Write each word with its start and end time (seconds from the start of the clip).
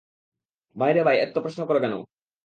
ভাইরে 0.75 1.01
ভাই, 1.07 1.17
এত্ত 1.17 1.35
প্রশ্ন 1.43 1.61
করো 1.65 1.79
ক্যান? 1.79 1.93